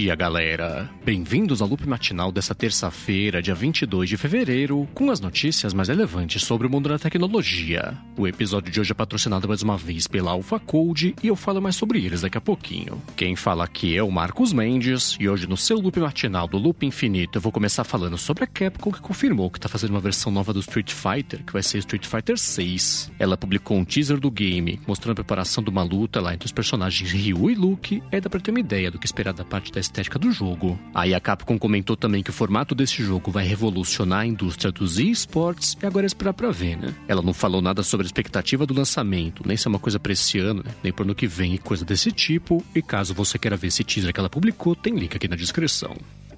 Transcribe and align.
dia, 0.00 0.14
galera! 0.14 0.88
Bem-vindos 1.04 1.60
ao 1.60 1.66
loop 1.66 1.84
matinal 1.84 2.30
dessa 2.30 2.54
terça-feira, 2.54 3.42
dia 3.42 3.52
22 3.52 4.08
de 4.08 4.16
fevereiro, 4.16 4.88
com 4.94 5.10
as 5.10 5.18
notícias 5.18 5.74
mais 5.74 5.88
relevantes 5.88 6.44
sobre 6.44 6.68
o 6.68 6.70
mundo 6.70 6.88
da 6.88 7.00
tecnologia. 7.00 7.98
O 8.16 8.24
episódio 8.24 8.70
de 8.70 8.78
hoje 8.78 8.92
é 8.92 8.94
patrocinado 8.94 9.48
mais 9.48 9.60
uma 9.60 9.76
vez 9.76 10.06
pela 10.06 10.30
Alpha 10.30 10.60
Code 10.60 11.16
e 11.20 11.26
eu 11.26 11.34
falo 11.34 11.60
mais 11.60 11.74
sobre 11.74 12.04
eles 12.04 12.20
daqui 12.20 12.38
a 12.38 12.40
pouquinho. 12.40 13.02
Quem 13.16 13.34
fala 13.34 13.64
aqui 13.64 13.96
é 13.96 14.02
o 14.02 14.08
Marcos 14.08 14.52
Mendes 14.52 15.16
e 15.18 15.28
hoje 15.28 15.48
no 15.48 15.56
seu 15.56 15.80
loop 15.80 15.98
matinal 15.98 16.46
do 16.46 16.58
Loop 16.58 16.86
Infinito 16.86 17.38
eu 17.38 17.42
vou 17.42 17.50
começar 17.50 17.82
falando 17.82 18.16
sobre 18.16 18.44
a 18.44 18.46
Capcom 18.46 18.92
que 18.92 19.00
confirmou 19.00 19.50
que 19.50 19.58
está 19.58 19.68
fazendo 19.68 19.90
uma 19.90 20.00
versão 20.00 20.30
nova 20.30 20.52
do 20.52 20.60
Street 20.60 20.92
Fighter, 20.92 21.42
que 21.44 21.52
vai 21.52 21.62
ser 21.62 21.78
Street 21.78 22.06
Fighter 22.06 22.38
6. 22.38 23.10
Ela 23.18 23.36
publicou 23.36 23.76
um 23.76 23.84
teaser 23.84 24.20
do 24.20 24.30
game 24.30 24.80
mostrando 24.86 25.14
a 25.14 25.24
preparação 25.24 25.64
de 25.64 25.70
uma 25.70 25.82
luta 25.82 26.20
lá 26.20 26.34
entre 26.34 26.46
os 26.46 26.52
personagens 26.52 27.10
Ryu 27.10 27.50
e 27.50 27.56
Luke, 27.56 28.00
aí 28.12 28.20
dá 28.20 28.30
pra 28.30 28.38
ter 28.38 28.52
uma 28.52 28.60
ideia 28.60 28.92
do 28.92 28.98
que 28.98 29.06
esperar 29.06 29.34
da 29.34 29.44
parte 29.44 29.72
da 29.72 29.87
estética 29.88 30.18
do 30.18 30.30
jogo. 30.30 30.78
Aí 30.94 31.14
a 31.14 31.20
Capcom 31.20 31.58
comentou 31.58 31.96
também 31.96 32.22
que 32.22 32.30
o 32.30 32.32
formato 32.32 32.74
desse 32.74 33.02
jogo 33.02 33.30
vai 33.30 33.44
revolucionar 33.44 34.20
a 34.20 34.26
indústria 34.26 34.70
dos 34.70 34.98
esports 34.98 35.76
e 35.82 35.86
agora 35.86 36.06
é 36.06 36.08
esperar 36.08 36.32
pra 36.32 36.50
ver, 36.50 36.76
né? 36.76 36.94
Ela 37.06 37.22
não 37.22 37.32
falou 37.32 37.60
nada 37.60 37.82
sobre 37.82 38.04
a 38.04 38.08
expectativa 38.08 38.66
do 38.66 38.74
lançamento, 38.74 39.42
nem 39.46 39.56
se 39.56 39.66
é 39.66 39.70
uma 39.70 39.78
coisa 39.78 39.98
pra 39.98 40.12
esse 40.12 40.38
ano, 40.38 40.62
né? 40.64 40.72
nem 40.82 40.92
pro 40.92 41.04
ano 41.04 41.14
que 41.14 41.26
vem 41.26 41.54
e 41.54 41.58
coisa 41.58 41.84
desse 41.84 42.12
tipo. 42.12 42.64
E 42.74 42.82
caso 42.82 43.14
você 43.14 43.38
queira 43.38 43.56
ver 43.56 43.68
esse 43.68 43.82
teaser 43.82 44.12
que 44.12 44.20
ela 44.20 44.30
publicou, 44.30 44.74
tem 44.74 44.94
link 44.94 45.16
aqui 45.16 45.28
na 45.28 45.36
descrição. 45.36 45.96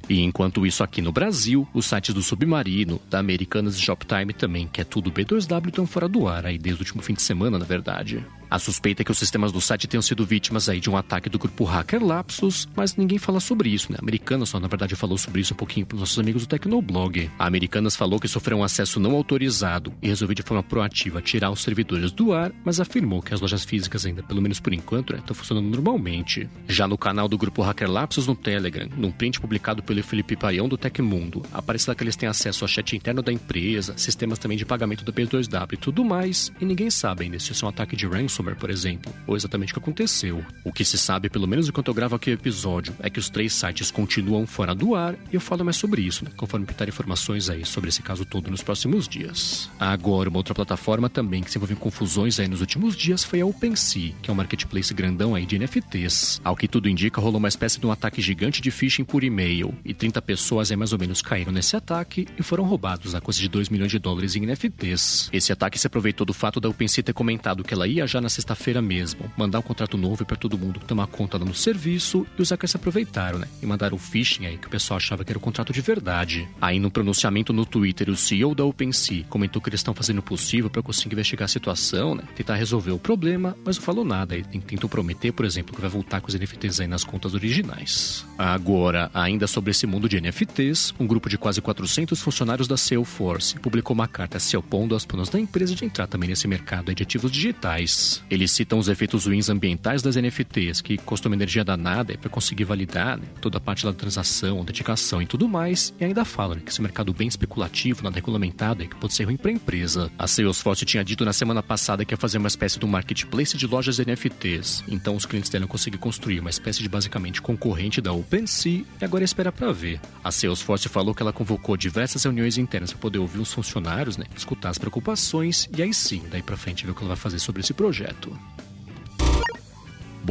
E 0.08 0.20
enquanto 0.22 0.66
isso 0.66 0.82
aqui 0.82 1.00
no 1.00 1.12
Brasil, 1.12 1.68
os 1.72 1.86
sites 1.86 2.12
do 2.12 2.20
Submarino, 2.20 3.00
da 3.08 3.20
Americanas 3.20 3.76
e 3.76 3.80
Shoptime 3.80 4.32
também, 4.32 4.66
que 4.66 4.80
é 4.80 4.84
tudo 4.84 5.12
B2W, 5.12 5.68
estão 5.68 5.86
fora 5.86 6.08
do 6.08 6.26
ar 6.26 6.46
aí 6.46 6.58
desde 6.58 6.82
o 6.82 6.84
último 6.84 7.02
fim 7.02 7.14
de 7.14 7.22
semana, 7.22 7.58
na 7.58 7.64
verdade. 7.64 8.24
A 8.50 8.58
suspeita 8.58 9.02
é 9.02 9.04
que 9.04 9.12
os 9.12 9.18
sistemas 9.18 9.52
do 9.52 9.60
site 9.60 9.86
tenham 9.86 10.02
sido 10.02 10.26
vítimas 10.26 10.68
aí 10.68 10.80
de 10.80 10.90
um 10.90 10.96
ataque 10.96 11.30
do 11.30 11.38
grupo 11.38 11.62
hacker 11.62 12.04
Lapsus, 12.04 12.66
mas 12.74 12.96
ninguém 12.96 13.16
fala 13.16 13.38
sobre 13.38 13.68
isso, 13.68 13.92
né? 13.92 13.98
A 14.00 14.02
Americanas 14.02 14.48
só, 14.48 14.58
na 14.58 14.66
verdade, 14.66 14.96
falou 14.96 15.16
sobre 15.16 15.40
isso 15.40 15.54
um 15.54 15.56
pouquinho 15.56 15.86
para 15.86 15.94
os 15.94 16.00
nossos 16.00 16.18
amigos 16.18 16.42
do 16.42 16.48
Tecnoblog. 16.48 17.30
A 17.38 17.46
Americanas 17.46 17.94
falou 17.94 18.18
que 18.18 18.26
sofreu 18.26 18.58
um 18.58 18.64
acesso 18.64 18.98
não 18.98 19.14
autorizado 19.14 19.94
e 20.02 20.08
resolveu 20.08 20.34
de 20.34 20.42
forma 20.42 20.64
proativa 20.64 21.22
tirar 21.22 21.52
os 21.52 21.62
servidores 21.62 22.10
do 22.10 22.32
ar, 22.32 22.50
mas 22.64 22.80
afirmou 22.80 23.22
que 23.22 23.32
as 23.32 23.40
lojas 23.40 23.64
físicas 23.64 24.04
ainda, 24.04 24.20
pelo 24.20 24.42
menos 24.42 24.58
por 24.58 24.72
enquanto, 24.72 25.14
estão 25.14 25.32
né, 25.32 25.38
funcionando 25.38 25.70
normalmente. 25.70 26.48
Já 26.66 26.88
no 26.88 26.98
canal 26.98 27.28
do 27.28 27.38
grupo 27.38 27.62
Hacker 27.62 27.88
Lapsus 27.88 28.26
no 28.26 28.34
Telegram, 28.34 28.88
num 28.96 29.12
print 29.12 29.40
publicado 29.40 29.80
pelo 29.80 30.02
Felipe 30.02 30.34
Paião 30.34 30.68
do 30.68 30.76
Tecmundo, 30.76 31.44
aparece 31.52 31.88
lá 31.88 31.94
que 31.94 32.02
eles 32.02 32.16
têm 32.16 32.28
acesso 32.28 32.64
ao 32.64 32.68
chat 32.68 32.96
interno 32.96 33.22
da 33.22 33.32
empresa, 33.32 33.96
sistemas 33.96 34.40
também 34.40 34.58
de 34.58 34.66
pagamento 34.66 35.04
do 35.04 35.12
P2W 35.12 35.74
e 35.74 35.76
tudo 35.76 36.04
mais, 36.04 36.50
e 36.60 36.64
ninguém 36.64 36.90
sabe 36.90 37.22
ainda 37.22 37.38
se 37.38 37.52
isso 37.52 37.64
é 37.64 37.66
um 37.66 37.70
ataque 37.70 37.94
de 37.94 38.08
ransom 38.08 38.39
por 38.42 38.70
exemplo, 38.70 39.12
ou 39.26 39.36
exatamente 39.36 39.72
o 39.72 39.74
que 39.74 39.80
aconteceu. 39.80 40.44
O 40.64 40.72
que 40.72 40.84
se 40.84 40.98
sabe, 40.98 41.28
pelo 41.28 41.46
menos 41.46 41.68
enquanto 41.68 41.88
eu 41.88 41.94
gravo 41.94 42.16
aqui 42.16 42.30
o 42.30 42.34
episódio, 42.34 42.94
é 43.00 43.10
que 43.10 43.18
os 43.18 43.28
três 43.28 43.52
sites 43.52 43.90
continuam 43.90 44.46
fora 44.46 44.74
do 44.74 44.94
ar 44.94 45.14
e 45.30 45.34
eu 45.34 45.40
falo 45.40 45.64
mais 45.64 45.76
sobre 45.76 46.02
isso, 46.02 46.24
né, 46.24 46.30
conforme 46.36 46.66
pintar 46.66 46.88
informações 46.88 47.48
aí 47.48 47.64
sobre 47.64 47.88
esse 47.88 48.02
caso 48.02 48.24
todo 48.24 48.50
nos 48.50 48.62
próximos 48.62 49.06
dias. 49.06 49.68
Agora, 49.78 50.28
uma 50.28 50.38
outra 50.38 50.54
plataforma 50.54 51.08
também 51.08 51.42
que 51.42 51.50
se 51.50 51.58
envolveu 51.58 51.76
em 51.76 51.80
confusões 51.80 52.40
aí 52.40 52.48
nos 52.48 52.60
últimos 52.60 52.96
dias 52.96 53.22
foi 53.22 53.40
a 53.40 53.46
OpenSea, 53.46 54.14
que 54.22 54.30
é 54.30 54.32
um 54.32 54.36
marketplace 54.36 54.94
grandão 54.94 55.34
aí 55.34 55.44
de 55.44 55.58
NFTs. 55.58 56.40
Ao 56.42 56.56
que 56.56 56.66
tudo 56.66 56.88
indica, 56.88 57.20
rolou 57.20 57.38
uma 57.38 57.48
espécie 57.48 57.78
de 57.78 57.86
um 57.86 57.92
ataque 57.92 58.22
gigante 58.22 58.62
de 58.62 58.70
phishing 58.70 59.04
por 59.04 59.22
e-mail 59.22 59.74
e 59.84 59.92
30 59.92 60.22
pessoas 60.22 60.70
aí 60.70 60.76
mais 60.76 60.92
ou 60.92 60.98
menos 60.98 61.20
caíram 61.20 61.52
nesse 61.52 61.76
ataque 61.76 62.26
e 62.38 62.42
foram 62.42 62.64
roubados 62.64 63.14
a 63.14 63.20
coisa 63.20 63.38
de 63.38 63.48
2 63.48 63.68
milhões 63.68 63.90
de 63.90 63.98
dólares 63.98 64.34
em 64.36 64.46
NFTs. 64.46 65.28
Esse 65.32 65.52
ataque 65.52 65.78
se 65.78 65.86
aproveitou 65.86 66.24
do 66.24 66.32
fato 66.32 66.60
da 66.60 66.68
OpenSea 66.68 67.04
ter 67.04 67.12
comentado 67.12 67.62
que 67.62 67.74
ela 67.74 67.86
ia 67.86 68.06
já 68.06 68.20
na 68.20 68.28
sexta-feira 68.30 68.80
mesmo, 68.80 69.30
mandar 69.36 69.58
um 69.58 69.62
contrato 69.62 69.96
novo 69.98 70.24
para 70.24 70.36
todo 70.36 70.58
mundo 70.58 70.80
tomar 70.80 71.06
conta 71.06 71.38
lá 71.38 71.44
no 71.44 71.54
serviço 71.54 72.26
e 72.38 72.42
os 72.42 72.50
hackers 72.50 72.70
se 72.70 72.76
aproveitaram, 72.76 73.38
né? 73.38 73.46
E 73.62 73.66
mandaram 73.66 73.96
o 73.96 73.98
phishing 73.98 74.46
aí 74.46 74.56
que 74.56 74.66
o 74.66 74.70
pessoal 74.70 74.98
achava 74.98 75.24
que 75.24 75.32
era 75.32 75.38
o 75.38 75.40
contrato 75.40 75.72
de 75.72 75.80
verdade. 75.80 76.48
Aí 76.60 76.78
no 76.78 76.90
pronunciamento 76.90 77.52
no 77.52 77.66
Twitter, 77.66 78.08
o 78.08 78.16
CEO 78.16 78.54
da 78.54 78.64
OpenSea 78.64 79.24
comentou 79.28 79.60
que 79.60 79.68
eles 79.68 79.80
estão 79.80 79.94
fazendo 79.94 80.18
o 80.18 80.22
possível 80.22 80.70
para 80.70 80.82
conseguir 80.82 81.14
investigar 81.14 81.44
a 81.44 81.48
situação, 81.48 82.14
né? 82.14 82.24
Tentar 82.34 82.54
resolver 82.54 82.92
o 82.92 82.98
problema, 82.98 83.56
mas 83.64 83.76
não 83.76 83.84
falou 83.84 84.04
nada. 84.04 84.34
Ele 84.34 84.44
tentou 84.44 84.88
prometer, 84.88 85.32
por 85.32 85.44
exemplo, 85.44 85.74
que 85.74 85.80
vai 85.80 85.90
voltar 85.90 86.20
com 86.20 86.28
os 86.28 86.34
NFTs 86.34 86.80
aí 86.80 86.86
nas 86.86 87.04
contas 87.04 87.34
originais. 87.34 88.26
Agora, 88.38 89.10
ainda 89.12 89.46
sobre 89.46 89.70
esse 89.70 89.86
mundo 89.86 90.08
de 90.08 90.20
NFTs, 90.20 90.94
um 90.98 91.06
grupo 91.06 91.28
de 91.28 91.36
quase 91.36 91.60
400 91.60 92.20
funcionários 92.20 92.68
da 92.68 92.76
Salesforce 92.76 93.58
publicou 93.58 93.94
uma 93.94 94.08
carta 94.08 94.38
se 94.38 94.56
opondo 94.56 94.94
aos 94.94 95.04
planos 95.04 95.28
da 95.28 95.38
empresa 95.38 95.74
de 95.74 95.84
entrar 95.84 96.06
também 96.06 96.28
nesse 96.28 96.46
mercado 96.46 96.94
de 96.94 97.02
ativos 97.02 97.30
digitais. 97.30 98.19
Eles 98.30 98.50
citam 98.50 98.78
os 98.78 98.88
efeitos 98.88 99.26
ruins 99.26 99.48
ambientais 99.48 100.02
das 100.02 100.16
NFTs, 100.16 100.80
que 100.80 100.98
custam 100.98 101.32
energia 101.32 101.64
danada 101.64 102.16
para 102.18 102.30
conseguir 102.30 102.64
validar 102.64 103.18
né, 103.18 103.24
toda 103.40 103.58
a 103.58 103.60
parte 103.60 103.84
da 103.84 103.92
transação, 103.92 104.58
autenticação 104.58 105.22
e 105.22 105.26
tudo 105.26 105.48
mais, 105.48 105.94
e 106.00 106.04
ainda 106.04 106.24
falam 106.24 106.56
né, 106.56 106.62
que 106.64 106.70
esse 106.70 106.82
mercado 106.82 107.12
bem 107.12 107.28
especulativo, 107.28 108.02
nada 108.02 108.14
regulamentado, 108.14 108.82
é 108.82 108.86
que 108.86 108.96
pode 108.96 109.14
ser 109.14 109.24
ruim 109.24 109.36
para 109.36 109.50
a 109.50 109.54
empresa. 109.54 110.10
A 110.18 110.26
Salesforce 110.26 110.84
tinha 110.84 111.04
dito 111.04 111.24
na 111.24 111.32
semana 111.32 111.62
passada 111.62 112.04
que 112.04 112.12
ia 112.12 112.18
fazer 112.18 112.38
uma 112.38 112.48
espécie 112.48 112.78
de 112.78 112.84
um 112.84 112.88
marketplace 112.88 113.56
de 113.56 113.66
lojas 113.66 113.98
NFTs, 113.98 114.84
então 114.88 115.16
os 115.16 115.26
clientes 115.26 115.50
dela 115.50 115.66
conseguir 115.66 115.98
construir 115.98 116.40
uma 116.40 116.50
espécie 116.50 116.82
de 116.82 116.88
basicamente 116.88 117.40
concorrente 117.40 118.00
da 118.00 118.12
OpenSea 118.12 118.84
e 119.00 119.04
agora 119.04 119.24
espera 119.24 119.52
para 119.52 119.72
ver. 119.72 120.00
A 120.22 120.30
Salesforce 120.30 120.88
falou 120.88 121.14
que 121.14 121.22
ela 121.22 121.32
convocou 121.32 121.76
diversas 121.76 122.24
reuniões 122.24 122.58
internas 122.58 122.92
para 122.92 123.00
poder 123.00 123.18
ouvir 123.18 123.40
os 123.40 123.52
funcionários, 123.52 124.16
né, 124.16 124.24
escutar 124.36 124.70
as 124.70 124.78
preocupações 124.78 125.68
e 125.76 125.82
aí 125.82 125.92
sim, 125.92 126.22
daí 126.30 126.42
para 126.42 126.56
frente 126.56 126.84
ver 126.84 126.92
o 126.92 126.94
que 126.94 127.00
ela 127.00 127.08
vai 127.08 127.16
fazer 127.16 127.38
sobre 127.38 127.60
esse 127.60 127.72
projeto. 127.72 128.09
à 128.10 128.14
toi. 128.14 128.32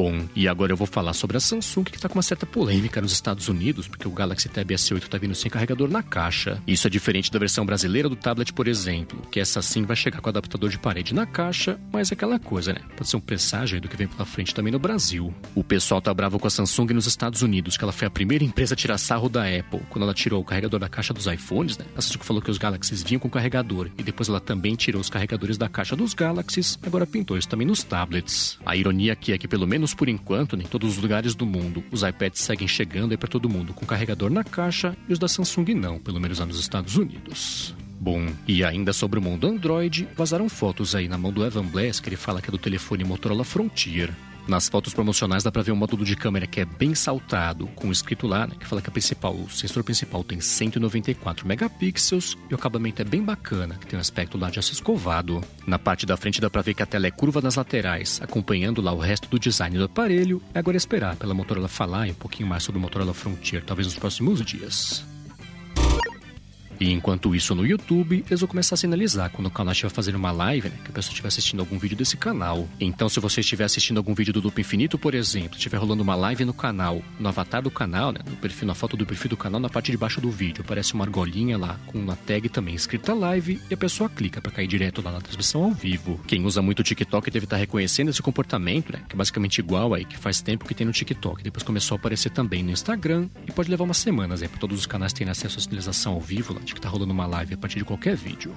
Bom, 0.01 0.17
e 0.33 0.47
agora 0.47 0.71
eu 0.71 0.77
vou 0.77 0.87
falar 0.87 1.11
sobre 1.11 1.35
a 1.35 1.41
Samsung 1.41 1.83
que 1.83 1.97
está 1.97 2.07
com 2.07 2.15
uma 2.15 2.23
certa 2.23 2.45
polêmica 2.45 3.01
nos 3.01 3.11
Estados 3.11 3.49
Unidos, 3.49 3.85
porque 3.85 4.07
o 4.07 4.11
Galaxy 4.11 4.47
Tab 4.47 4.65
S8 4.71 5.03
está 5.03 5.17
vindo 5.17 5.35
sem 5.35 5.51
carregador 5.51 5.89
na 5.89 6.01
caixa. 6.01 6.63
Isso 6.65 6.87
é 6.87 6.89
diferente 6.89 7.29
da 7.29 7.37
versão 7.37 7.65
brasileira 7.65 8.07
do 8.07 8.15
tablet, 8.15 8.53
por 8.53 8.69
exemplo, 8.69 9.21
que 9.29 9.41
essa 9.41 9.61
sim 9.61 9.83
vai 9.83 9.97
chegar 9.97 10.21
com 10.21 10.29
adaptador 10.29 10.69
de 10.69 10.79
parede 10.79 11.13
na 11.13 11.25
caixa, 11.25 11.77
mas 11.91 12.11
é 12.11 12.13
aquela 12.13 12.39
coisa, 12.39 12.71
né? 12.71 12.79
Pode 12.95 13.09
ser 13.09 13.17
um 13.17 13.19
presságio 13.19 13.81
do 13.81 13.89
que 13.89 13.97
vem 13.97 14.07
pela 14.07 14.23
frente 14.23 14.55
também 14.55 14.71
no 14.71 14.79
Brasil. 14.79 15.33
O 15.53 15.65
pessoal 15.65 16.01
tá 16.01 16.13
bravo 16.13 16.39
com 16.39 16.47
a 16.47 16.49
Samsung 16.49 16.93
nos 16.93 17.05
Estados 17.05 17.41
Unidos, 17.41 17.75
que 17.75 17.83
ela 17.83 17.91
foi 17.91 18.07
a 18.07 18.09
primeira 18.09 18.45
empresa 18.45 18.75
a 18.75 18.77
tirar 18.77 18.97
sarro 18.97 19.27
da 19.27 19.43
Apple 19.43 19.81
quando 19.89 20.03
ela 20.03 20.13
tirou 20.13 20.39
o 20.39 20.45
carregador 20.45 20.79
da 20.79 20.87
caixa 20.87 21.13
dos 21.13 21.27
iPhones, 21.27 21.77
né? 21.77 21.83
A 21.97 22.01
Samsung 22.01 22.23
falou 22.23 22.41
que 22.41 22.49
os 22.49 22.57
Galaxies 22.57 23.03
vinham 23.03 23.19
com 23.19 23.29
carregador 23.29 23.89
e 23.97 24.03
depois 24.03 24.29
ela 24.29 24.39
também 24.39 24.77
tirou 24.77 25.01
os 25.01 25.09
carregadores 25.09 25.57
da 25.57 25.67
caixa 25.67 25.93
dos 25.93 26.13
Galaxies, 26.13 26.79
agora 26.83 27.05
pintou 27.05 27.37
isso 27.37 27.49
também 27.49 27.67
nos 27.67 27.83
tablets. 27.83 28.57
A 28.65 28.77
ironia 28.77 29.11
aqui 29.11 29.33
é 29.33 29.37
que 29.37 29.45
pelo 29.45 29.67
menos 29.67 29.88
por 29.93 30.09
enquanto 30.09 30.55
em 30.55 30.61
todos 30.61 30.97
os 30.97 31.01
lugares 31.01 31.35
do 31.35 31.45
mundo, 31.45 31.83
os 31.91 32.03
iPads 32.03 32.41
seguem 32.41 32.67
chegando 32.67 33.11
aí 33.11 33.17
para 33.17 33.29
todo 33.29 33.49
mundo 33.49 33.73
com 33.73 33.85
carregador 33.85 34.29
na 34.29 34.43
caixa 34.43 34.95
e 35.07 35.13
os 35.13 35.19
da 35.19 35.27
Samsung 35.27 35.73
não, 35.73 35.99
pelo 35.99 36.19
menos 36.19 36.39
lá 36.39 36.45
nos 36.45 36.59
Estados 36.59 36.95
Unidos. 36.95 37.75
Bom, 37.99 38.27
e 38.47 38.63
ainda 38.63 38.93
sobre 38.93 39.19
o 39.19 39.21
mundo 39.21 39.45
Android, 39.45 40.07
vazaram 40.15 40.47
fotos 40.47 40.95
aí 40.95 41.09
na 41.09 41.17
mão 41.17 41.33
do 41.33 41.45
Evan 41.45 41.65
Blass, 41.65 41.99
que 41.99 42.07
ele 42.07 42.15
fala 42.15 42.41
que 42.41 42.49
é 42.49 42.51
do 42.51 42.57
telefone 42.57 43.03
Motorola 43.03 43.43
Frontier. 43.43 44.13
Nas 44.49 44.67
fotos 44.67 44.95
promocionais 44.95 45.43
dá 45.43 45.51
pra 45.51 45.61
ver 45.61 45.71
um 45.71 45.75
módulo 45.75 46.03
de 46.03 46.15
câmera 46.15 46.47
que 46.47 46.59
é 46.59 46.65
bem 46.65 46.95
saltado, 46.95 47.67
com 47.75 47.91
escrito 47.91 48.25
lá, 48.25 48.47
né, 48.47 48.55
que 48.59 48.65
fala 48.65 48.81
que 48.81 48.89
a 48.89 48.91
principal, 48.91 49.35
o 49.35 49.47
sensor 49.47 49.83
principal 49.83 50.23
tem 50.23 50.41
194 50.41 51.47
megapixels 51.47 52.35
e 52.49 52.53
o 52.53 52.57
acabamento 52.57 52.99
é 52.99 53.05
bem 53.05 53.21
bacana, 53.21 53.75
que 53.75 53.85
tem 53.85 53.95
um 53.95 54.01
aspecto 54.01 54.39
lá 54.39 54.49
de 54.49 54.57
aço 54.57 54.73
escovado. 54.73 55.39
Na 55.67 55.77
parte 55.77 56.03
da 56.03 56.17
frente 56.17 56.41
dá 56.41 56.49
pra 56.49 56.63
ver 56.63 56.73
que 56.73 56.81
a 56.81 56.87
tela 56.87 57.05
é 57.05 57.11
curva 57.11 57.41
nas 57.41 57.57
laterais, 57.57 58.19
acompanhando 58.23 58.81
lá 58.81 58.91
o 58.91 58.97
resto 58.97 59.29
do 59.29 59.37
design 59.37 59.77
do 59.77 59.83
aparelho. 59.83 60.41
É 60.51 60.57
agora 60.57 60.75
esperar 60.75 61.15
pela 61.15 61.35
Motorola 61.35 61.67
falar 61.67 62.07
um 62.07 62.13
pouquinho 62.15 62.49
mais 62.49 62.63
sobre 62.63 62.79
o 62.79 62.81
Motorola 62.81 63.13
Frontier, 63.13 63.63
talvez 63.63 63.85
nos 63.85 63.99
próximos 63.99 64.43
dias. 64.43 65.05
E 66.79 66.91
enquanto 66.91 67.35
isso 67.35 67.53
no 67.53 67.65
YouTube, 67.65 68.23
eles 68.27 68.39
vão 68.39 68.47
começar 68.47 68.75
a 68.75 68.77
sinalizar 68.77 69.29
quando 69.31 69.47
o 69.47 69.51
canal 69.51 69.71
estiver 69.71 69.89
fazendo 69.89 70.15
uma 70.15 70.31
live, 70.31 70.69
né, 70.69 70.75
que 70.83 70.91
a 70.91 70.93
pessoa 70.93 71.11
estiver 71.11 71.27
assistindo 71.27 71.59
algum 71.59 71.77
vídeo 71.77 71.97
desse 71.97 72.15
canal. 72.15 72.67
Então, 72.79 73.09
se 73.09 73.19
você 73.19 73.41
estiver 73.41 73.65
assistindo 73.65 73.97
algum 73.97 74.13
vídeo 74.13 74.33
do 74.33 74.39
Loop 74.39 74.59
Infinito, 74.59 74.97
por 74.97 75.13
exemplo, 75.13 75.57
estiver 75.57 75.77
rolando 75.77 76.03
uma 76.03 76.15
live 76.15 76.45
no 76.45 76.53
canal, 76.53 77.01
no 77.19 77.27
avatar 77.27 77.61
do 77.61 77.69
canal, 77.69 78.11
né, 78.11 78.19
no 78.25 78.37
perfil, 78.37 78.67
na 78.67 78.75
foto 78.75 78.95
do 78.95 79.05
perfil 79.05 79.29
do 79.29 79.37
canal, 79.37 79.59
na 79.59 79.69
parte 79.69 79.91
de 79.91 79.97
baixo 79.97 80.21
do 80.21 80.31
vídeo, 80.31 80.63
aparece 80.63 80.93
uma 80.93 81.03
argolinha 81.03 81.57
lá 81.57 81.77
com 81.87 81.99
uma 81.99 82.15
tag 82.15 82.47
também 82.49 82.75
escrita 82.75 83.13
live 83.13 83.61
e 83.69 83.73
a 83.73 83.77
pessoa 83.77 84.09
clica 84.09 84.41
para 84.41 84.51
cair 84.51 84.67
direto 84.67 85.01
lá 85.01 85.11
na 85.11 85.19
transmissão 85.19 85.63
ao 85.63 85.71
vivo. 85.71 86.19
Quem 86.27 86.45
usa 86.45 86.61
muito 86.61 86.79
o 86.79 86.83
TikTok 86.83 87.29
deve 87.29 87.45
estar 87.45 87.57
reconhecendo 87.57 88.09
esse 88.09 88.21
comportamento, 88.21 88.93
né, 88.93 89.01
que 89.07 89.15
é 89.15 89.17
basicamente 89.17 89.57
igual 89.57 89.93
aí 89.93 90.05
que 90.05 90.17
faz 90.17 90.41
tempo 90.41 90.65
que 90.65 90.73
tem 90.73 90.87
no 90.87 90.93
TikTok. 90.93 91.43
Depois 91.43 91.63
começou 91.63 91.95
a 91.95 91.99
aparecer 91.99 92.29
também 92.29 92.63
no 92.63 92.71
Instagram 92.71 93.27
e 93.45 93.51
pode 93.51 93.69
levar 93.69 93.83
umas 93.83 93.97
semanas 93.97 94.41
aí 94.41 94.47
para 94.47 94.59
todos 94.59 94.79
os 94.79 94.85
canais 94.85 95.11
terem 95.11 95.31
acesso 95.31 95.59
à 95.59 95.61
sinalização 95.61 96.13
ao 96.13 96.21
vivo 96.21 96.53
lá 96.53 96.61
de 96.69 96.75
que 96.75 96.81
tá 96.81 96.87
rolando 96.87 97.11
uma 97.11 97.25
live 97.25 97.55
a 97.55 97.57
partir 97.57 97.79
de 97.79 97.85
qualquer 97.85 98.15
vídeo. 98.15 98.53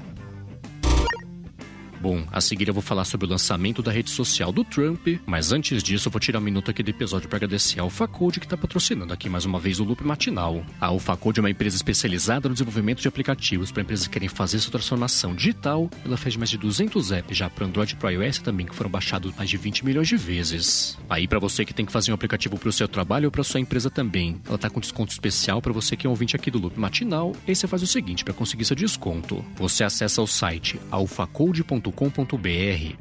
Bom, 2.02 2.24
a 2.32 2.40
seguir 2.40 2.66
eu 2.66 2.74
vou 2.74 2.82
falar 2.82 3.04
sobre 3.04 3.28
o 3.28 3.30
lançamento 3.30 3.80
da 3.80 3.92
rede 3.92 4.10
social 4.10 4.50
do 4.50 4.64
Trump, 4.64 5.06
mas 5.24 5.52
antes 5.52 5.80
disso 5.84 6.08
eu 6.08 6.10
vou 6.10 6.18
tirar 6.18 6.40
um 6.40 6.42
minuto 6.42 6.68
aqui 6.68 6.82
do 6.82 6.90
episódio 6.90 7.28
para 7.28 7.36
agradecer 7.36 7.78
a 7.78 7.84
AlphaCode 7.84 8.40
que 8.40 8.46
está 8.46 8.56
patrocinando 8.56 9.12
aqui 9.12 9.28
mais 9.28 9.44
uma 9.44 9.60
vez 9.60 9.78
o 9.78 9.84
Loop 9.84 10.02
Matinal. 10.02 10.66
A 10.80 10.86
AlphaCode 10.86 11.38
é 11.38 11.42
uma 11.42 11.50
empresa 11.50 11.76
especializada 11.76 12.48
no 12.48 12.56
desenvolvimento 12.56 13.00
de 13.00 13.06
aplicativos 13.06 13.70
para 13.70 13.82
empresas 13.82 14.08
que 14.08 14.14
querem 14.14 14.28
fazer 14.28 14.58
sua 14.58 14.72
transformação 14.72 15.32
digital. 15.32 15.88
Ela 16.04 16.16
fez 16.16 16.34
mais 16.34 16.50
de 16.50 16.58
200 16.58 17.12
apps 17.12 17.38
já 17.38 17.48
para 17.48 17.66
Android 17.66 17.92
e 17.92 17.96
para 17.96 18.10
iOS 18.10 18.40
também, 18.40 18.66
que 18.66 18.74
foram 18.74 18.90
baixados 18.90 19.32
mais 19.36 19.48
de 19.48 19.56
20 19.56 19.84
milhões 19.84 20.08
de 20.08 20.16
vezes. 20.16 20.98
Aí 21.08 21.28
para 21.28 21.38
você 21.38 21.64
que 21.64 21.72
tem 21.72 21.86
que 21.86 21.92
fazer 21.92 22.10
um 22.10 22.16
aplicativo 22.16 22.58
para 22.58 22.68
o 22.68 22.72
seu 22.72 22.88
trabalho 22.88 23.26
ou 23.26 23.30
para 23.30 23.44
sua 23.44 23.60
empresa 23.60 23.88
também, 23.88 24.40
ela 24.46 24.56
está 24.56 24.68
com 24.68 24.80
desconto 24.80 25.12
especial 25.12 25.62
para 25.62 25.72
você 25.72 25.96
que 25.96 26.04
é 26.04 26.10
um 26.10 26.14
ouvinte 26.14 26.34
aqui 26.34 26.50
do 26.50 26.58
Loop 26.58 26.76
Matinal. 26.80 27.30
E 27.46 27.54
você 27.54 27.68
faz 27.68 27.80
o 27.80 27.86
seguinte, 27.86 28.24
para 28.24 28.34
conseguir 28.34 28.64
seu 28.64 28.74
desconto, 28.74 29.44
você 29.54 29.84
acessa 29.84 30.20
o 30.20 30.26
site 30.26 30.80
alphacode.com 31.92 32.32
alphacode.com.br, 32.32 32.96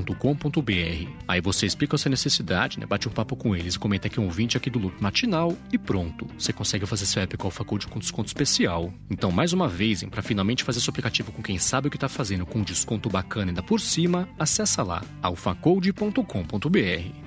alphacode.com.br. 0.00 1.10
Aí 1.28 1.40
você 1.40 1.66
explica 1.66 1.96
a 1.96 1.98
sua 1.98 2.10
necessidade, 2.10 2.78
né? 2.78 2.86
bate 2.86 3.08
um 3.08 3.12
papo 3.12 3.36
com 3.36 3.54
eles, 3.54 3.76
comenta 3.76 4.08
que 4.08 4.18
é 4.18 4.22
um 4.22 4.26
ouvinte 4.26 4.56
aqui 4.56 4.70
do 4.70 4.78
Loop 4.78 5.00
Matinal 5.00 5.56
e 5.72 5.78
pronto. 5.78 6.26
Você 6.38 6.52
consegue 6.52 6.86
fazer 6.86 7.06
seu 7.06 7.22
app 7.22 7.36
com 7.36 7.46
Alpha 7.46 7.64
Code 7.64 7.86
com 7.86 7.98
desconto 7.98 8.28
especial. 8.28 8.92
Então, 9.10 9.30
mais 9.30 9.52
uma 9.52 9.68
vez, 9.68 10.02
para 10.04 10.22
finalmente 10.22 10.64
fazer 10.64 10.80
seu 10.80 10.90
aplicativo 10.90 11.32
com 11.32 11.42
quem 11.42 11.58
sabe 11.58 11.88
o 11.88 11.90
que 11.90 11.96
está 11.96 12.08
fazendo 12.08 12.46
com 12.46 12.60
um 12.60 12.64
desconto 12.64 13.08
bacana 13.08 13.50
ainda 13.50 13.62
por 13.62 13.80
cima, 13.80 14.28
acessa 14.38 14.82
lá 14.82 15.02
alphacode.com.br. 15.22 16.20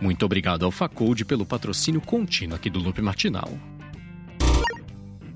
Muito 0.02 0.26
obrigado 0.26 0.66
Alphacode 0.66 1.26
pelo 1.26 1.46
patrocínio 1.46 2.02
contínuo 2.02 2.56
aqui 2.56 2.70
do 2.70 2.80
Loop 2.80 3.02
Matinal. 3.02 3.52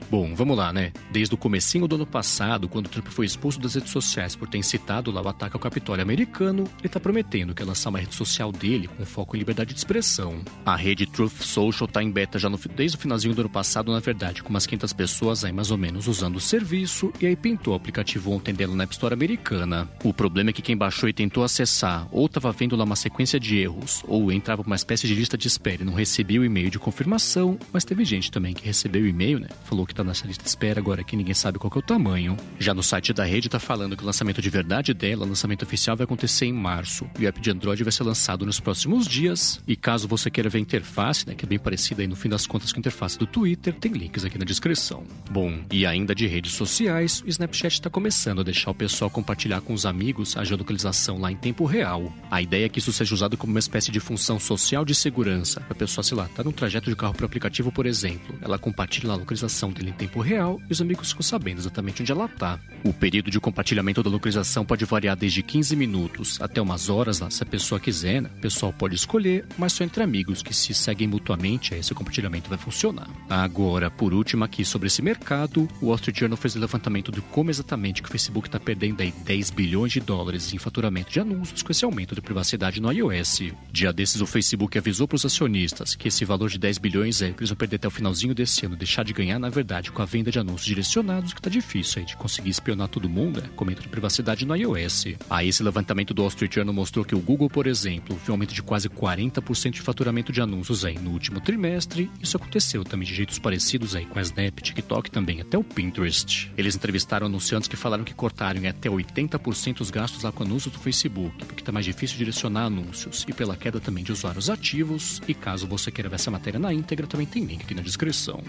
Bom, 0.09 0.33
vamos 0.33 0.56
lá, 0.56 0.71
né? 0.71 0.94
Desde 1.12 1.36
o 1.36 1.38
comecinho 1.38 1.86
do 1.86 1.95
ano 1.95 2.06
passado, 2.06 2.69
quando 2.69 2.88
Trump 2.88 3.07
foi 3.07 3.25
expulso 3.25 3.59
das 3.59 3.75
redes 3.75 3.92
sociais 3.92 4.38
por 4.38 4.48
ter 4.48 4.57
incitado 4.57 5.12
lá 5.12 5.21
o 5.21 5.27
ataque 5.27 5.57
ao 5.57 5.59
Capitólio 5.59 6.01
americano, 6.01 6.63
ele 6.80 6.88
tá 6.88 6.98
prometendo 6.98 7.54
que 7.54 7.62
ia 7.62 7.68
lançar 7.68 7.89
uma 7.89 8.00
rede 8.00 8.15
social 8.15 8.50
dele 8.50 8.88
com 8.88 9.06
foco 9.06 9.36
em 9.36 9.39
liberdade 9.39 9.74
de 9.74 9.80
expressão. 9.80 10.39
A 10.65 10.77
rede 10.77 11.06
Truth 11.06 11.42
Social 11.42 11.89
tá 11.89 12.01
em 12.01 12.09
beta 12.09 12.39
já 12.39 12.50
no, 12.50 12.57
desde 12.74 12.95
o 12.95 13.00
finalzinho 13.00 13.36
do 13.36 13.42
ano 13.42 13.50
passado, 13.50 13.92
na 13.92 14.00
verdade, 14.00 14.42
com 14.42 14.50
umas 14.50 14.65
500 14.65 14.94
pessoas 14.94 15.44
aí 15.44 15.51
mais 15.51 15.71
ou 15.71 15.77
menos 15.77 16.07
usando 16.07 16.38
o 16.38 16.42
serviço, 16.42 17.12
e 17.19 17.25
aí 17.25 17.36
pintou 17.36 17.74
o 17.74 17.75
aplicativo 17.75 18.31
ontem 18.31 18.54
dela 18.54 18.75
na 18.75 18.86
App 18.86 18.94
Store 18.94 19.13
americana. 19.13 19.89
O 20.06 20.13
problema 20.13 20.51
é 20.51 20.54
que 20.54 20.62
quem 20.62 20.77
baixou 20.77 21.09
e 21.09 21.13
tentou 21.13 21.44
acessar, 21.44 22.07
ou 22.12 22.30
tava 22.30 22.54
vendo 22.54 22.77
lá 22.77 22.86
uma 22.86 22.95
sequência 22.95 23.38
de 23.38 23.57
erros, 23.57 24.06
ou 24.07 24.31
entrava 24.31 24.62
uma 24.62 24.75
espécie 24.75 25.06
de 25.06 25.13
lista 25.13 25.38
de 25.38 25.50
espera 25.50 25.81
e 25.81 25.86
não 25.86 25.94
recebia 25.94 26.39
o 26.39 26.45
e-mail 26.45 26.69
de 26.69 26.80
confirmação, 26.80 27.59
mas 27.74 27.83
teve 27.83 28.06
gente 28.06 28.31
também 28.31 28.54
que 28.54 28.65
recebeu 28.65 29.04
o 29.04 29.07
e-mail, 29.07 29.39
né? 29.39 29.50
Falou 29.65 29.86
que 29.86 29.96
tá 29.97 30.03
nessa 30.03 30.27
lista 30.27 30.44
de 30.44 30.49
espera 30.49 30.79
agora 30.79 31.03
que 31.03 31.15
ninguém 31.15 31.33
sabe 31.33 31.57
qual 31.57 31.71
é 31.75 31.79
o 31.79 31.81
tamanho. 31.81 32.38
Já 32.59 32.71
no 32.71 32.83
site 32.83 33.11
da 33.13 33.23
rede 33.23 33.49
tá 33.49 33.59
falando 33.59 33.97
que 33.97 34.03
o 34.03 34.05
lançamento 34.05 34.39
de 34.39 34.49
verdade 34.49 34.94
dela, 34.94 35.25
o 35.25 35.29
lançamento 35.29 35.63
oficial 35.63 35.97
vai 35.97 36.03
acontecer 36.03 36.45
em 36.45 36.53
março. 36.53 37.09
E 37.17 37.25
o 37.25 37.27
app 37.27 37.41
de 37.41 37.49
Android 37.49 37.83
vai 37.83 37.91
ser 37.91 38.03
lançado 38.03 38.45
nos 38.45 38.59
próximos 38.59 39.07
dias. 39.07 39.59
E 39.67 39.75
caso 39.75 40.07
você 40.07 40.29
queira 40.29 40.49
ver 40.49 40.59
a 40.59 40.61
interface, 40.61 41.27
né, 41.27 41.33
que 41.33 41.45
é 41.45 41.47
bem 41.47 41.57
parecida 41.57 42.03
aí 42.03 42.07
no 42.07 42.15
fim 42.15 42.29
das 42.29 42.45
contas 42.45 42.71
com 42.71 42.77
a 42.77 42.81
interface 42.81 43.17
do 43.17 43.25
Twitter, 43.25 43.73
tem 43.73 43.91
links 43.91 44.23
aqui 44.23 44.38
na 44.38 44.45
descrição. 44.45 45.03
Bom, 45.31 45.59
e 45.71 45.83
ainda 45.83 46.13
de 46.13 46.27
redes 46.27 46.53
sociais, 46.53 47.23
o 47.25 47.29
Snapchat 47.29 47.73
está 47.73 47.89
começando 47.89 48.41
a 48.41 48.44
deixar 48.44 48.69
o 48.69 48.75
pessoal 48.75 49.09
compartilhar 49.09 49.61
com 49.61 49.73
os 49.73 49.85
amigos 49.85 50.38
a 50.38 50.44
geolocalização 50.44 51.17
lá 51.17 51.31
em 51.31 51.35
tempo 51.35 51.65
real. 51.65 52.13
A 52.29 52.39
ideia 52.39 52.65
é 52.65 52.69
que 52.69 52.77
isso 52.77 52.94
seja 52.94 53.15
usado 53.15 53.35
como 53.35 53.51
uma 53.51 53.59
espécie 53.59 53.91
de 53.91 53.99
função 53.99 54.39
social 54.39 54.85
de 54.85 54.94
segurança. 54.94 55.65
A 55.67 55.73
pessoa, 55.73 56.03
sei 56.03 56.15
lá, 56.15 56.29
tá 56.35 56.44
num 56.44 56.51
trajeto 56.51 56.88
de 56.88 56.95
carro 56.95 57.15
para 57.15 57.23
o 57.23 57.25
aplicativo, 57.25 57.71
por 57.71 57.88
exemplo, 57.88 58.38
ela 58.44 58.59
compartilha 58.59 59.11
a 59.11 59.15
localização 59.15 59.71
dele 59.71 59.87
em 59.89 59.94
tempo 59.94 60.19
real 60.19 60.60
e 60.69 60.74
os 60.74 60.81
amigos 60.81 61.10
ficam 61.10 61.24
sabendo 61.24 61.60
exatamente 61.60 62.01
onde 62.01 62.12
ela 62.12 62.25
está. 62.25 62.60
O 62.84 62.94
período 62.94 63.31
de 63.31 63.39
compartilhamento 63.39 64.04
da 64.04 64.10
localização 64.10 64.66
pode 64.66 64.86
variar 64.86 65.16
desde 65.16 65.42
15 65.42 65.75
minutos 65.75 66.42
até 66.42 66.62
umas 66.62 66.89
horas, 66.89 67.22
se 67.30 67.44
a 67.44 67.45
pessoa 67.45 67.80
quiser, 67.80 68.22
né? 68.22 68.30
O 68.38 68.42
pessoal 68.42 68.72
pode 68.72 68.95
escolher, 68.95 69.45
mas 69.57 69.74
só 69.74 69.84
entre 69.84 70.04
amigos 70.04 70.42
que 70.42 70.54
se 70.54 70.74
seguem 70.74 71.07
mutuamente, 71.07 71.74
esse 71.74 71.94
compartilhamento 71.94 72.50
vai 72.50 72.57
funcionar. 72.57 73.10
Agora, 73.30 73.89
por 73.89 74.13
último 74.13 74.44
aqui 74.44 74.63
sobre 74.63 74.88
esse 74.88 75.01
mercado, 75.01 75.68
o 75.81 75.88
Wall 75.88 75.95
Street 75.95 76.19
Journal 76.19 76.38
fez 76.38 76.56
o 76.56 76.60
levantamento 76.60 77.12
de 77.12 77.22
como 77.22 77.50
exatamente 77.50 78.01
que 78.01 78.07
o 78.07 78.12
Facebook 78.12 78.48
está 78.48 78.60
perdendo 78.60 79.01
aí 79.01 79.13
10 79.25 79.51
bilhões 79.51 79.92
de 79.92 80.00
dólares 80.00 80.54
em 80.54 80.57
faturamento 80.57 81.12
de 81.12 81.19
anúncios 81.19 81.62
com 81.62 81.72
esse 81.72 81.86
aumento 81.86 82.16
de 82.16 82.22
privacidade 82.22 82.81
no 82.81 82.92
iOS. 82.92 83.42
Dia 83.72 83.94
desses, 83.94 84.22
o 84.22 84.25
Facebook 84.25 84.78
avisou 84.78 85.07
para 85.07 85.16
os 85.16 85.25
acionistas 85.25 85.95
que 85.95 86.07
esse 86.07 86.25
valor 86.25 86.50
de 86.50 86.57
10 86.57 86.78
bilhões 86.78 87.22
é 87.22 87.31
que 87.31 87.40
eles 87.40 87.50
vão 87.50 87.57
perder 87.57 87.78
até 87.78 87.88
o 87.88 87.92
finalzinho 87.92 88.33
desse 88.33 88.66
ano, 88.66 88.75
deixar 88.75 89.04
de 89.04 89.13
ganhar, 89.13 89.40
na 89.40 89.50
verdade, 89.50 89.76
com 89.91 90.01
a 90.01 90.06
venda 90.06 90.31
de 90.31 90.39
anúncios 90.39 90.65
direcionados, 90.65 91.33
que 91.33 91.41
tá 91.41 91.50
difícil 91.50 92.00
aí 92.00 92.06
de 92.06 92.18
conseguir 92.18 92.50
espionar 92.50 92.88
todo 92.88 93.07
mundo, 93.09 93.41
né? 93.41 93.50
Comenta 93.56 93.81
de 93.81 93.88
privacidade 93.88 94.45
no 94.45 94.56
iOS. 94.56 95.06
Aí 95.29 95.50
esse 95.50 95.63
levantamento 95.63 96.13
do 96.13 96.21
Wall 96.21 96.29
Street 96.29 96.56
Journal 96.56 96.74
mostrou 96.74 97.06
que 97.06 97.15
o 97.15 97.19
Google, 97.19 97.50
por 97.50 97.68
exemplo, 97.68 98.15
viu 98.15 98.29
um 98.29 98.33
aumento 98.33 98.53
de 98.53 98.63
quase 98.63 98.89
40% 98.89 99.71
de 99.71 99.81
faturamento 99.81 100.31
de 100.31 100.41
anúncios 100.41 100.83
aí 100.83 100.97
no 100.97 101.12
último 101.12 101.39
trimestre. 101.39 102.09
Isso 102.21 102.38
aconteceu 102.38 102.83
também 102.83 103.07
de 103.07 103.15
jeitos 103.15 103.39
parecidos 103.39 103.95
aí 103.95 104.06
com 104.06 104.19
a 104.19 104.21
Snap, 104.21 104.59
TikTok 104.59 105.12
também, 105.12 105.41
até 105.41 105.57
o 105.57 105.63
Pinterest. 105.63 106.51
Eles 106.57 106.75
entrevistaram 106.75 107.27
anunciantes 107.27 107.68
que 107.68 107.75
falaram 107.75 108.03
que 108.03 108.13
cortaram 108.13 108.62
em 108.62 108.68
até 108.68 108.89
80% 108.89 109.81
os 109.81 109.91
gastos 109.91 110.23
lá 110.23 110.31
com 110.31 110.44
anúncios 110.44 110.73
do 110.73 110.80
Facebook, 110.80 111.45
porque 111.45 111.63
tá 111.63 111.71
mais 111.71 111.85
difícil 111.85 112.18
direcionar 112.18 112.65
anúncios 112.65 113.25
e 113.27 113.33
pela 113.33 113.56
queda 113.56 113.80
também 113.80 114.03
de 114.03 114.12
usuários 114.12 114.50
ativos. 114.50 115.21
E 115.27 115.33
caso 115.33 115.68
você 115.68 115.91
queira 115.91 116.09
ver 116.09 116.15
essa 116.15 116.31
matéria 116.31 116.59
na 116.59 116.73
íntegra, 116.73 117.07
também 117.07 117.27
tem 117.27 117.44
link 117.44 117.63
aqui 117.63 117.73
na 117.73 117.81
descrição. 117.81 118.41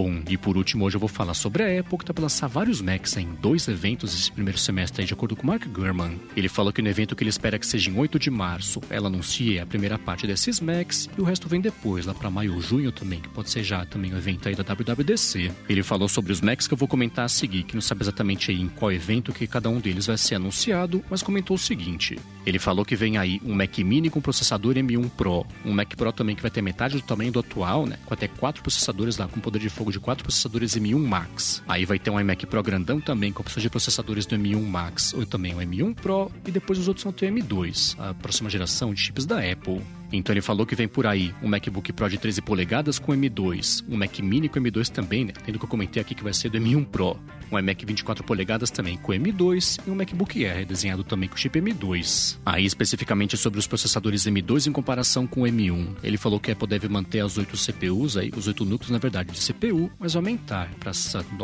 Bom, 0.00 0.22
e 0.28 0.38
por 0.38 0.56
último, 0.56 0.84
hoje 0.84 0.94
eu 0.94 1.00
vou 1.00 1.08
falar 1.08 1.34
sobre 1.34 1.60
a 1.60 1.80
Apple, 1.80 1.98
que 1.98 2.04
está 2.04 2.14
para 2.14 2.22
lançar 2.22 2.46
vários 2.46 2.80
Macs 2.80 3.16
em 3.16 3.34
dois 3.42 3.66
eventos 3.66 4.14
esse 4.14 4.30
primeiro 4.30 4.56
semestre, 4.56 5.04
de 5.04 5.12
acordo 5.12 5.34
com 5.34 5.44
Mark 5.44 5.66
Gurman. 5.66 6.20
Ele 6.36 6.48
falou 6.48 6.72
que 6.72 6.80
no 6.80 6.88
evento 6.88 7.16
que 7.16 7.24
ele 7.24 7.30
espera 7.30 7.58
que 7.58 7.66
seja 7.66 7.90
em 7.90 7.98
8 7.98 8.16
de 8.16 8.30
março, 8.30 8.80
ela 8.90 9.08
anuncia 9.08 9.60
a 9.60 9.66
primeira 9.66 9.98
parte 9.98 10.24
desses 10.24 10.60
Macs 10.60 11.10
e 11.18 11.20
o 11.20 11.24
resto 11.24 11.48
vem 11.48 11.60
depois, 11.60 12.06
lá 12.06 12.14
para 12.14 12.30
maio 12.30 12.54
ou 12.54 12.60
junho 12.60 12.92
também, 12.92 13.20
que 13.20 13.28
pode 13.30 13.50
ser 13.50 13.64
já 13.64 13.84
também 13.86 14.14
o 14.14 14.16
evento 14.16 14.48
aí 14.48 14.54
da 14.54 14.62
WWDC. 14.62 15.50
Ele 15.68 15.82
falou 15.82 16.08
sobre 16.08 16.30
os 16.30 16.40
Macs 16.40 16.68
que 16.68 16.74
eu 16.74 16.78
vou 16.78 16.86
comentar 16.86 17.24
a 17.24 17.28
seguir, 17.28 17.64
que 17.64 17.74
não 17.74 17.82
sabe 17.82 18.04
exatamente 18.04 18.52
aí 18.52 18.60
em 18.60 18.68
qual 18.68 18.92
evento 18.92 19.32
que 19.32 19.48
cada 19.48 19.68
um 19.68 19.80
deles 19.80 20.06
vai 20.06 20.16
ser 20.16 20.36
anunciado, 20.36 21.02
mas 21.10 21.24
comentou 21.24 21.56
o 21.56 21.58
seguinte: 21.58 22.16
ele 22.46 22.60
falou 22.60 22.84
que 22.84 22.94
vem 22.94 23.18
aí 23.18 23.42
um 23.44 23.52
Mac 23.52 23.76
Mini 23.78 24.10
com 24.10 24.20
processador 24.20 24.76
M1 24.76 25.10
Pro, 25.10 25.44
um 25.64 25.72
Mac 25.72 25.96
Pro 25.96 26.12
também 26.12 26.36
que 26.36 26.42
vai 26.42 26.52
ter 26.52 26.62
metade 26.62 26.94
do 26.94 27.02
tamanho 27.02 27.32
do 27.32 27.40
atual, 27.40 27.84
né, 27.84 27.98
com 28.06 28.14
até 28.14 28.28
quatro 28.28 28.62
processadores 28.62 29.18
lá 29.18 29.26
com 29.26 29.40
poder 29.40 29.58
de 29.58 29.68
fogo 29.68 29.87
de 29.90 30.00
quatro 30.00 30.24
processadores 30.24 30.76
M1 30.76 30.98
Max. 30.98 31.62
Aí 31.68 31.84
vai 31.84 31.98
ter 31.98 32.10
um 32.10 32.20
iMac 32.20 32.46
Pro 32.46 32.62
grandão 32.62 33.00
também 33.00 33.32
com 33.32 33.42
opções 33.42 33.62
de 33.62 33.70
processadores 33.70 34.26
do 34.26 34.36
M1 34.36 34.62
Max 34.62 35.12
ou 35.14 35.26
também 35.26 35.54
o 35.54 35.58
M1 35.58 35.94
Pro 35.94 36.30
e 36.46 36.50
depois 36.50 36.78
os 36.78 36.88
outros 36.88 37.04
vão 37.04 37.12
ter 37.12 37.30
o 37.30 37.34
M2, 37.34 37.96
a 37.98 38.14
próxima 38.14 38.50
geração 38.50 38.92
de 38.92 39.00
chips 39.00 39.26
da 39.26 39.38
Apple. 39.38 39.82
Então 40.12 40.32
ele 40.32 40.40
falou 40.40 40.66
que 40.66 40.74
vem 40.74 40.88
por 40.88 41.06
aí 41.06 41.34
um 41.42 41.48
MacBook 41.48 41.92
Pro 41.92 42.08
de 42.08 42.18
13 42.18 42.42
polegadas 42.42 42.98
com 42.98 43.12
M2, 43.12 43.84
um 43.88 43.96
Mac 43.96 44.18
Mini 44.20 44.48
com 44.48 44.58
M2 44.58 44.88
também, 44.88 45.24
né? 45.24 45.32
Tendo 45.44 45.58
que 45.58 45.64
eu 45.64 45.68
comentei 45.68 46.00
aqui 46.00 46.14
que 46.14 46.24
vai 46.24 46.32
ser 46.32 46.48
do 46.50 46.58
M1 46.58 46.86
Pro, 46.86 47.18
um 47.50 47.58
iMac 47.58 47.84
24 47.84 48.24
polegadas 48.24 48.70
também 48.70 48.96
com 48.98 49.12
M2 49.12 49.80
e 49.86 49.90
um 49.90 49.94
MacBook 49.94 50.44
Air 50.44 50.66
desenhado 50.66 51.02
também 51.02 51.28
com 51.28 51.36
chip 51.36 51.58
M2. 51.58 52.38
Aí 52.44 52.64
especificamente 52.64 53.36
sobre 53.36 53.58
os 53.58 53.66
processadores 53.66 54.24
M2 54.26 54.66
em 54.66 54.72
comparação 54.72 55.26
com 55.26 55.42
o 55.42 55.44
M1, 55.44 55.96
ele 56.02 56.16
falou 56.16 56.38
que 56.38 56.50
a 56.50 56.52
Apple 56.52 56.68
deve 56.68 56.88
manter 56.88 57.20
as 57.20 57.38
8 57.38 57.56
CPUs 57.56 58.16
aí, 58.16 58.30
os 58.36 58.46
8 58.46 58.64
núcleos 58.64 58.90
na 58.90 58.98
verdade 58.98 59.32
de 59.32 59.40
CPU, 59.40 59.90
mas 59.98 60.16
aumentar 60.16 60.70
para 60.78 60.92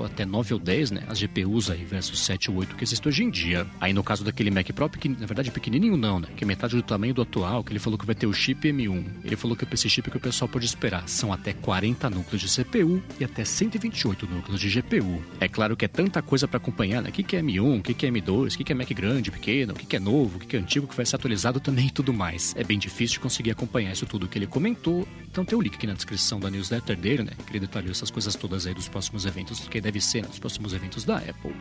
até 0.04 0.24
9 0.24 0.54
ou 0.54 0.60
10, 0.60 0.90
né, 0.90 1.04
as 1.08 1.18
GPUs 1.18 1.70
aí 1.70 1.84
versus 1.84 2.20
7 2.20 2.50
ou 2.50 2.58
8 2.58 2.76
que 2.76 2.84
existe 2.84 3.06
hoje 3.08 3.24
em 3.24 3.30
dia. 3.30 3.66
Aí 3.80 3.92
no 3.92 4.02
caso 4.02 4.24
daquele 4.24 4.50
Mac 4.50 4.70
Pro, 4.72 4.90
na 5.18 5.26
verdade 5.26 5.50
pequenininho 5.50 5.96
não, 5.96 6.20
né, 6.20 6.28
que 6.36 6.44
é 6.44 6.46
metade 6.46 6.76
do 6.76 6.82
tamanho 6.82 7.14
do 7.14 7.22
atual, 7.22 7.64
que 7.64 7.72
ele 7.72 7.78
falou 7.78 7.98
que 7.98 8.06
vai 8.06 8.14
ter 8.14 8.26
o 8.26 8.32
chip 8.32 8.53
chip 8.54 8.73
M1. 8.73 9.04
Ele 9.25 9.37
falou 9.37 9.56
que 9.56 9.66
esse 9.75 9.90
chip 9.90 10.11
que 10.11 10.16
o 10.16 10.20
pessoal 10.20 10.49
pode 10.49 10.64
esperar 10.64 11.08
são 11.08 11.32
até 11.32 11.52
40 11.52 12.08
núcleos 12.11 12.40
de 12.40 12.49
CPU 12.49 13.02
e 13.18 13.25
até 13.25 13.44
128 13.44 14.26
núcleos 14.26 14.61
de 14.61 14.68
GPU. 14.68 15.23
É 15.40 15.49
claro 15.49 15.76
que 15.76 15.84
é 15.84 15.88
tanta 15.88 16.23
coisa 16.23 16.46
para 16.46 16.58
acompanhar, 16.58 17.02
né? 17.02 17.08
O 17.08 17.12
que 17.12 17.37
é 17.37 17.42
M1, 17.42 17.80
o 17.80 17.82
que 17.82 18.06
é 18.06 18.11
M2, 18.11 18.54
o 18.54 18.64
que 18.64 18.73
é 18.73 18.75
Mac 18.75 18.88
grande, 18.90 19.30
pequeno, 19.30 19.73
o 19.73 19.76
que 19.76 19.96
é 19.96 20.00
novo, 20.00 20.37
o 20.37 20.40
que 20.40 20.56
é 20.56 20.58
antigo, 20.58 20.87
que 20.87 20.96
vai 20.96 21.04
ser 21.04 21.16
atualizado 21.16 21.58
também 21.58 21.87
e 21.87 21.90
tudo 21.90 22.12
mais. 22.12 22.54
É 22.56 22.62
bem 22.62 22.78
difícil 22.78 23.14
de 23.14 23.20
conseguir 23.20 23.50
acompanhar 23.50 23.92
isso 23.92 24.06
tudo 24.06 24.28
que 24.28 24.38
ele 24.38 24.46
comentou. 24.46 25.08
Então 25.30 25.44
tem 25.44 25.58
o 25.58 25.61
link 25.61 25.75
aqui 25.75 25.87
na 25.87 25.94
descrição 25.94 26.38
da 26.38 26.50
newsletter 26.50 26.96
dele, 26.96 27.25
né? 27.25 27.32
Que 27.46 27.52
ele 27.52 27.61
detalhou 27.61 27.90
essas 27.90 28.11
coisas 28.11 28.34
todas 28.37 28.66
aí 28.66 28.75
dos 28.75 28.88
próximos 28.88 29.26
eventos, 29.26 29.61
que 29.61 29.80
deve 29.80 30.00
ser 30.00 30.23
nos 30.23 30.38
próximos 30.38 30.73
eventos 30.73 31.04
da 31.04 31.16
Apple. 31.16 31.54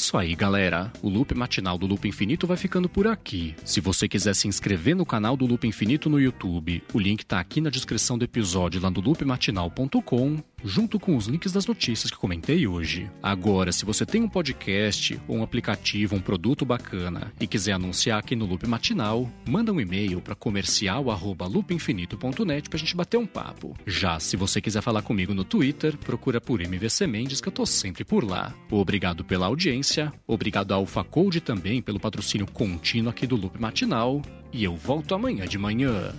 Isso 0.00 0.16
aí, 0.16 0.34
galera. 0.34 0.92
O 1.02 1.08
loop 1.08 1.34
matinal 1.34 1.78
do 1.78 1.86
Loop 1.86 2.08
Infinito 2.08 2.46
vai 2.46 2.56
ficando 2.56 2.88
por 2.88 3.06
aqui. 3.06 3.54
Se 3.64 3.80
você 3.80 4.08
quiser 4.08 4.34
se 4.34 4.48
inscrever 4.48 4.96
no 4.96 5.06
canal 5.06 5.36
do 5.36 5.46
Loop 5.46 5.66
Infinito 5.66 6.08
no 6.08 6.18
YouTube, 6.18 6.82
o 6.92 6.98
link 6.98 7.24
tá 7.24 7.38
aqui 7.38 7.60
na 7.60 7.70
descrição 7.70 8.18
do 8.18 8.24
episódio 8.24 8.80
lá 8.80 8.90
no 8.90 9.00
loopmatinal.com. 9.00 10.38
junto 10.64 10.98
com 10.98 11.16
os 11.16 11.26
links 11.26 11.52
das 11.52 11.66
notícias 11.66 12.10
que 12.10 12.18
comentei 12.18 12.66
hoje. 12.66 13.08
Agora, 13.22 13.70
se 13.72 13.84
você 13.84 14.04
tem 14.04 14.20
um 14.22 14.28
podcast 14.28 15.20
ou 15.26 15.38
um 15.38 15.42
aplicativo, 15.42 16.16
um 16.16 16.20
produto 16.20 16.64
bacana 16.64 17.32
e 17.40 17.46
quiser 17.46 17.72
anunciar 17.72 18.18
aqui 18.18 18.36
no 18.36 18.44
Loop 18.46 18.66
Matinal, 18.66 19.30
manda 19.48 19.72
um 19.72 19.80
e-mail 19.80 20.20
para 20.20 20.34
comercial@loopinfinito.net 20.34 22.68
pra 22.68 22.78
gente 22.78 22.96
bater 22.96 23.16
um 23.16 23.26
papo. 23.26 23.74
Já 23.86 24.20
se 24.20 24.36
você 24.36 24.60
quiser 24.60 24.82
falar 24.82 25.00
comigo 25.02 25.32
no 25.32 25.44
Twitter, 25.44 25.96
procura 25.96 26.40
por 26.40 26.60
MVC 26.60 27.06
Mendes 27.06 27.40
que 27.40 27.46
eu 27.48 27.52
tô 27.52 27.64
sempre 27.64 28.04
por 28.04 28.24
lá. 28.24 28.52
Obrigado 28.70 29.24
pela 29.24 29.46
audiência, 29.46 30.12
obrigado 30.26 30.72
ao 30.72 30.80
Alpha 30.80 31.06
também 31.44 31.80
pelo 31.80 32.00
patrocínio 32.00 32.46
contínuo 32.46 33.10
aqui 33.10 33.26
do 33.26 33.36
Loop 33.36 33.60
Matinal 33.60 34.20
e 34.52 34.64
eu 34.64 34.76
volto 34.76 35.14
amanhã 35.14 35.46
de 35.46 35.58
manhã. 35.58 36.12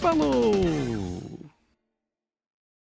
Falou! 0.00 1.39